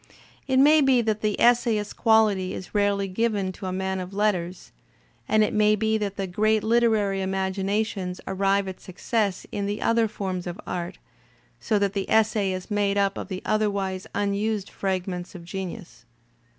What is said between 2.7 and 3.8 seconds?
rarely given to a